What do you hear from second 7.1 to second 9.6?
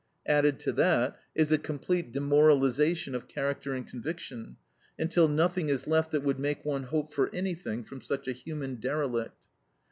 for anything from such a human derelict.